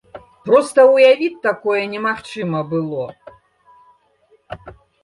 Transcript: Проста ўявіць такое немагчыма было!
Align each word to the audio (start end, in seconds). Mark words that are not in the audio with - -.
Проста 0.45 0.85
ўявіць 0.93 1.43
такое 1.47 1.83
немагчыма 1.93 2.59
было! 2.75 3.05